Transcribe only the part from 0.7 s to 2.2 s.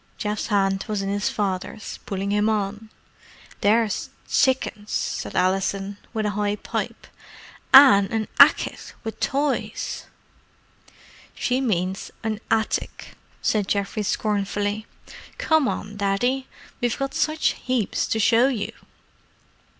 was in his father's,